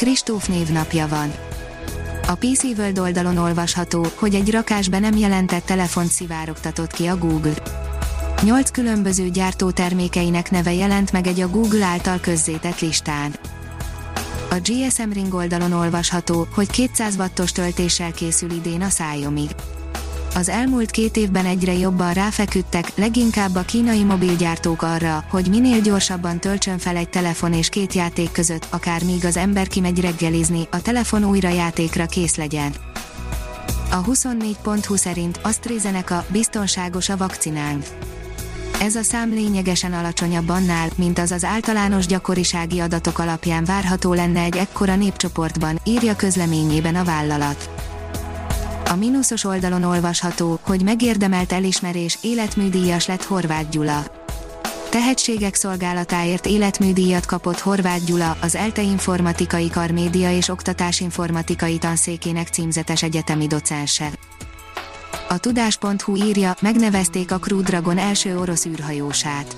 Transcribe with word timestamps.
Kristóf 0.00 0.48
névnapja 0.48 1.08
van. 1.08 1.32
A 2.26 2.34
PC 2.34 2.62
World 2.62 2.98
oldalon 2.98 3.36
olvasható, 3.36 4.06
hogy 4.14 4.34
egy 4.34 4.50
rakásbe 4.50 4.98
nem 4.98 5.16
jelentett 5.16 5.64
telefont 5.64 6.10
szivárogtatott 6.10 6.90
ki 6.90 7.06
a 7.06 7.18
Google. 7.18 7.54
Nyolc 8.42 8.70
különböző 8.70 9.28
gyártó 9.28 9.70
termékeinek 9.70 10.50
neve 10.50 10.72
jelent 10.72 11.12
meg 11.12 11.26
egy 11.26 11.40
a 11.40 11.48
Google 11.48 11.84
által 11.84 12.18
közzétett 12.20 12.80
listán. 12.80 13.34
A 14.50 14.54
GSM 14.62 15.10
Ring 15.12 15.34
oldalon 15.34 15.72
olvasható, 15.72 16.46
hogy 16.54 16.70
200 16.70 17.16
wattos 17.16 17.52
töltéssel 17.52 18.12
készül 18.12 18.50
idén 18.50 18.82
a 18.82 18.88
Xiaomi. 18.88 19.46
Az 20.34 20.48
elmúlt 20.48 20.90
két 20.90 21.16
évben 21.16 21.46
egyre 21.46 21.72
jobban 21.72 22.12
ráfeküdtek, 22.12 22.92
leginkább 22.94 23.54
a 23.54 23.62
kínai 23.62 24.04
mobilgyártók 24.04 24.82
arra, 24.82 25.24
hogy 25.30 25.46
minél 25.48 25.80
gyorsabban 25.80 26.38
töltsön 26.38 26.78
fel 26.78 26.96
egy 26.96 27.08
telefon 27.08 27.52
és 27.52 27.68
két 27.68 27.92
játék 27.92 28.32
között, 28.32 28.66
akár 28.70 29.04
míg 29.04 29.24
az 29.24 29.36
ember 29.36 29.68
kimegy 29.68 30.00
reggelizni, 30.00 30.68
a 30.70 30.82
telefon 30.82 31.24
újra 31.24 31.48
játékra 31.48 32.06
kész 32.06 32.36
legyen. 32.36 32.72
A 33.90 34.04
24.20 34.04 34.96
szerint 34.96 35.40
AstraZeneca 35.42 36.24
biztonságos 36.28 37.08
a 37.08 37.16
vakcinánk. 37.16 37.84
Ez 38.80 38.94
a 38.96 39.02
szám 39.02 39.30
lényegesen 39.30 39.92
alacsonyabb 39.92 40.48
annál, 40.48 40.88
mint 40.96 41.18
az 41.18 41.30
az 41.30 41.44
általános 41.44 42.06
gyakorisági 42.06 42.80
adatok 42.80 43.18
alapján 43.18 43.64
várható 43.64 44.14
lenne 44.14 44.40
egy 44.40 44.56
ekkora 44.56 44.96
népcsoportban, 44.96 45.80
írja 45.84 46.16
közleményében 46.16 46.94
a 46.94 47.04
vállalat. 47.04 47.79
A 48.90 48.96
mínuszos 48.96 49.44
oldalon 49.44 49.82
olvasható, 49.82 50.58
hogy 50.62 50.82
megérdemelt 50.82 51.52
elismerés 51.52 52.18
életműdíjas 52.22 53.06
lett 53.06 53.24
Horváth 53.24 53.68
Gyula. 53.68 54.04
Tehetségek 54.88 55.54
szolgálatáért 55.54 56.46
életműdíjat 56.46 57.26
kapott 57.26 57.58
Horváth 57.58 58.04
Gyula, 58.04 58.36
az 58.40 58.54
ELTE 58.54 58.82
informatikai 58.82 59.70
karmédia 59.70 60.36
és 60.36 60.48
oktatásinformatikai 60.48 61.78
tanszékének 61.78 62.48
címzetes 62.48 63.02
egyetemi 63.02 63.46
docense. 63.46 64.10
A 65.28 65.38
tudás.hu 65.38 66.16
írja, 66.16 66.56
megnevezték 66.60 67.32
a 67.32 67.38
Crew 67.38 67.62
Dragon 67.62 67.98
első 67.98 68.38
orosz 68.38 68.64
űrhajósát. 68.64 69.56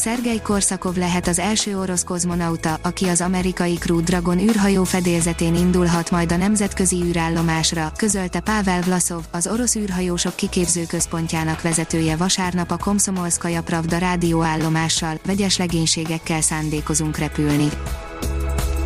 Szergej 0.00 0.40
Korszakov 0.42 0.96
lehet 0.96 1.26
az 1.26 1.38
első 1.38 1.78
orosz 1.78 2.04
kozmonauta, 2.04 2.78
aki 2.82 3.04
az 3.04 3.20
amerikai 3.20 3.74
Crew 3.74 4.00
Dragon 4.00 4.38
űrhajó 4.38 4.84
fedélzetén 4.84 5.54
indulhat 5.54 6.10
majd 6.10 6.32
a 6.32 6.36
nemzetközi 6.36 6.96
űrállomásra, 6.96 7.92
közölte 7.96 8.40
Pavel 8.40 8.80
Vlasov, 8.80 9.24
az 9.30 9.46
orosz 9.46 9.74
űrhajósok 9.76 10.36
kiképzőközpontjának 10.36 11.62
vezetője 11.62 12.16
vasárnap 12.16 12.70
a 12.70 12.76
Komszomolszkaja 12.76 13.62
Pravda 13.62 13.98
rádióállomással, 13.98 15.18
vegyes 15.26 15.56
legénységekkel 15.56 16.40
szándékozunk 16.40 17.18
repülni. 17.18 17.68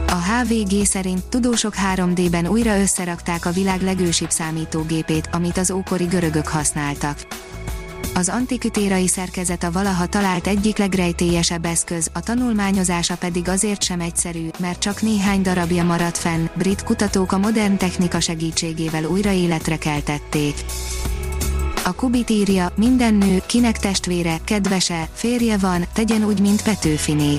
A 0.06 0.18
HVG 0.22 0.84
szerint 0.84 1.24
tudósok 1.24 1.74
3D-ben 1.94 2.46
újra 2.46 2.78
összerakták 2.78 3.46
a 3.46 3.52
világ 3.52 3.82
legősibb 3.82 4.30
számítógépét, 4.30 5.28
amit 5.32 5.58
az 5.58 5.70
ókori 5.70 6.04
görögök 6.04 6.48
használtak. 6.48 7.18
Az 8.16 8.28
antikütérai 8.28 9.08
szerkezet 9.08 9.62
a 9.62 9.72
valaha 9.72 10.06
talált 10.06 10.46
egyik 10.46 10.78
legrejtélyesebb 10.78 11.64
eszköz, 11.64 12.10
a 12.12 12.20
tanulmányozása 12.20 13.16
pedig 13.16 13.48
azért 13.48 13.82
sem 13.82 14.00
egyszerű, 14.00 14.48
mert 14.58 14.78
csak 14.78 15.02
néhány 15.02 15.42
darabja 15.42 15.84
maradt 15.84 16.18
fenn, 16.18 16.44
brit 16.54 16.82
kutatók 16.82 17.32
a 17.32 17.38
modern 17.38 17.76
technika 17.76 18.20
segítségével 18.20 19.04
újra 19.04 19.30
életre 19.30 19.76
keltették. 19.76 20.54
A 21.84 21.94
Kubit 21.94 22.30
írja, 22.30 22.72
minden 22.76 23.14
nő, 23.14 23.42
kinek 23.46 23.78
testvére, 23.78 24.36
kedvese, 24.44 25.08
férje 25.12 25.56
van, 25.56 25.84
tegyen 25.92 26.24
úgy, 26.24 26.40
mint 26.40 26.62
Petőfiné. 26.62 27.38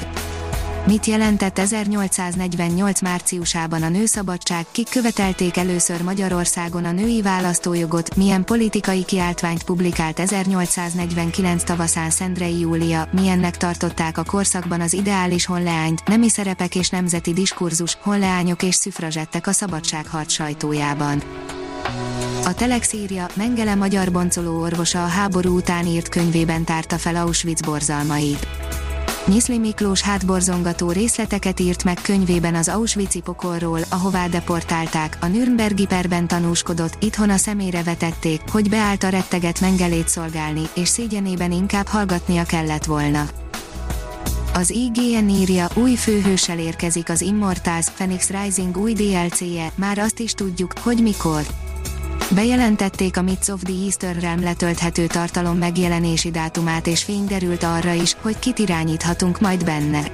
Mit 0.88 1.06
jelentett 1.06 1.60
1848 1.60 3.02
márciusában 3.02 3.84
a 3.84 3.90
nőszabadság, 3.90 4.66
kik 4.72 4.90
követelték 4.90 5.58
először 5.58 6.02
Magyarországon 6.02 6.86
a 6.86 6.92
női 6.92 7.22
választójogot, 7.22 8.16
milyen 8.16 8.44
politikai 8.44 9.06
kiáltványt 9.06 9.64
publikált 9.64 10.20
1849 10.20 11.64
tavaszán 11.64 12.10
Szendrei 12.10 12.60
Júlia, 12.60 13.08
milyennek 13.12 13.58
tartották 13.58 14.18
a 14.18 14.24
korszakban 14.24 14.82
az 14.82 14.94
ideális 14.94 15.46
honleányt, 15.46 16.08
nemi 16.08 16.30
szerepek 16.30 16.76
és 16.76 16.90
nemzeti 16.90 17.34
diskurzus, 17.34 17.98
honleányok 18.02 18.64
és 18.64 18.76
szüfrazsettek 18.76 19.48
a 19.48 19.52
szabadságharc 19.52 20.32
sajtójában. 20.32 21.22
A 22.46 22.54
Telex 22.54 22.94
írja, 22.94 23.28
Mengele 23.34 23.76
magyar 23.76 24.12
boncoló 24.12 24.62
orvosa 24.62 25.04
a 25.04 25.08
háború 25.08 25.56
után 25.56 25.86
írt 25.86 26.10
könyvében 26.10 26.64
tárta 26.64 26.98
fel 26.98 27.16
Auschwitz 27.16 27.62
borzalmait. 27.62 28.48
Nyiszli 29.28 29.58
Miklós 29.58 30.02
hátborzongató 30.02 30.92
részleteket 30.92 31.60
írt 31.60 31.84
meg 31.84 31.98
könyvében 32.02 32.56
az 32.56 32.68
Auschwitz-i 32.68 33.22
pokolról, 33.22 33.80
ahová 33.90 34.28
deportálták, 34.28 35.18
a 35.22 35.26
Nürnbergi 35.26 35.86
perben 35.86 36.28
tanúskodott, 36.28 37.04
itthon 37.04 37.30
a 37.30 37.38
szemére 37.38 37.84
vetették, 37.84 38.42
hogy 38.52 38.70
beállt 38.70 39.04
a 39.04 39.10
retteget 39.10 39.62
mengelét 39.62 40.08
szolgálni, 40.08 40.62
és 40.74 40.88
szégyenében 40.88 41.52
inkább 41.52 41.88
hallgatnia 41.88 42.44
kellett 42.44 42.86
volna. 42.86 43.26
Az 44.54 44.70
IGN 44.70 45.30
írja, 45.30 45.68
új 45.76 45.96
főhőssel 45.96 46.60
érkezik 46.60 47.10
az 47.10 47.22
Immortals 47.22 47.90
Phoenix 47.90 48.30
Rising 48.30 48.78
új 48.78 48.94
DLC-je, 48.94 49.72
már 49.76 49.98
azt 49.98 50.20
is 50.20 50.34
tudjuk, 50.34 50.74
hogy 50.80 51.02
mikor. 51.02 51.42
Bejelentették 52.30 53.18
a 53.18 53.22
Myths 53.22 53.48
of 53.48 53.62
the 53.64 53.74
Eastern 53.84 54.20
Realm 54.20 54.42
letölthető 54.42 55.08
tartalom 55.08 55.58
megjelenési 55.58 56.32
dátumát 56.32 56.88
és 56.88 57.04
fény 57.04 57.26
derült 57.26 57.64
arra 57.64 57.94
is, 57.94 58.16
hogy 58.22 58.40
kit 58.40 58.60
irányíthatunk 58.60 59.40
majd 59.40 59.66
benne. 59.66 60.12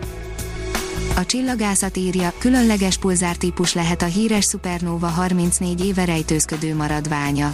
A 1.15 1.25
csillagászat 1.25 1.97
írja, 1.97 2.33
különleges 2.37 2.97
pulzártípus 2.97 3.73
lehet 3.73 4.01
a 4.01 4.05
híres 4.05 4.45
Supernova 4.45 5.07
34 5.07 5.85
éve 5.85 6.05
rejtőzködő 6.05 6.75
maradványa. 6.75 7.51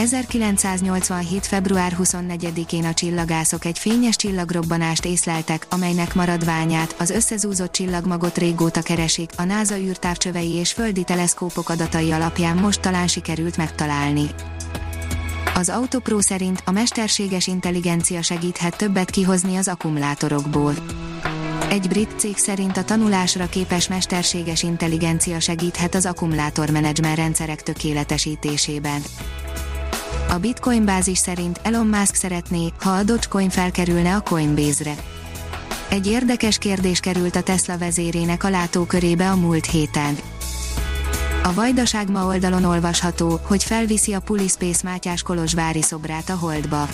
1987. 0.00 1.46
február 1.46 1.96
24-én 2.02 2.84
a 2.84 2.94
csillagászok 2.94 3.64
egy 3.64 3.78
fényes 3.78 4.16
csillagrobbanást 4.16 5.04
észleltek, 5.04 5.66
amelynek 5.70 6.14
maradványát, 6.14 6.94
az 6.98 7.10
összezúzott 7.10 7.72
csillagmagot 7.72 8.38
régóta 8.38 8.82
keresik, 8.82 9.30
a 9.36 9.44
NASA 9.44 9.78
űrtávcsövei 9.78 10.54
és 10.54 10.72
földi 10.72 11.02
teleszkópok 11.04 11.68
adatai 11.68 12.12
alapján 12.12 12.56
most 12.56 12.80
talán 12.80 13.06
sikerült 13.06 13.56
megtalálni. 13.56 14.26
Az 15.54 15.68
Autopro 15.68 16.20
szerint 16.20 16.62
a 16.64 16.70
mesterséges 16.70 17.46
intelligencia 17.46 18.22
segíthet 18.22 18.76
többet 18.76 19.10
kihozni 19.10 19.56
az 19.56 19.68
akkumulátorokból. 19.68 20.74
Egy 21.70 21.88
brit 21.88 22.14
cég 22.16 22.36
szerint 22.36 22.76
a 22.76 22.84
tanulásra 22.84 23.46
képes 23.46 23.88
mesterséges 23.88 24.62
intelligencia 24.62 25.40
segíthet 25.40 25.94
az 25.94 26.06
akkumulátormenedzsment 26.06 27.16
rendszerek 27.16 27.62
tökéletesítésében. 27.62 29.02
A 30.30 30.38
Bitcoin 30.38 30.84
bázis 30.84 31.18
szerint 31.18 31.60
Elon 31.62 31.86
Musk 31.86 32.14
szeretné, 32.14 32.72
ha 32.80 32.90
a 32.90 33.02
Dogecoin 33.02 33.48
felkerülne 33.48 34.14
a 34.14 34.20
Coinbase-re. 34.20 34.94
Egy 35.88 36.06
érdekes 36.06 36.58
kérdés 36.58 37.00
került 37.00 37.36
a 37.36 37.42
Tesla 37.42 37.78
vezérének 37.78 38.44
a 38.44 38.50
látókörébe 38.50 39.30
a 39.30 39.36
múlt 39.36 39.66
héten. 39.66 40.16
A 41.42 41.54
Vajdaság 41.54 42.10
ma 42.10 42.26
oldalon 42.26 42.64
olvasható, 42.64 43.40
hogy 43.42 43.64
felviszi 43.64 44.12
a 44.12 44.20
Pulispace 44.20 44.80
Mátyás 44.84 45.22
Kolozsvári 45.22 45.82
szobrát 45.82 46.28
a 46.28 46.36
Holdba. 46.36 46.88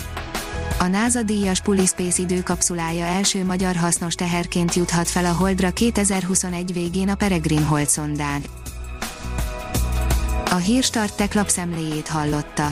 A 0.79 0.85
NASA 0.85 1.23
díjas 1.23 1.61
Pulispace 1.61 2.21
időkapszulája 2.21 3.05
első 3.05 3.45
magyar 3.45 3.75
hasznos 3.75 4.15
teherként 4.15 4.73
juthat 4.73 5.09
fel 5.09 5.25
a 5.25 5.33
Holdra 5.33 5.71
2021 5.71 6.73
végén 6.73 7.09
a 7.09 7.15
Peregrine 7.15 7.65
Hold 7.65 7.89
szondán. 7.89 8.41
A 10.49 10.55
Hírstart 10.55 11.17
tech 11.17 11.35
lapszemléjét 11.35 12.07
hallotta. 12.07 12.71